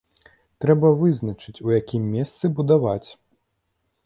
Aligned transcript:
Трэба 0.63 0.89
вызначыць, 1.01 1.55
у 1.67 1.75
якім 1.79 2.09
месцы 2.17 2.45
будаваць. 2.61 3.09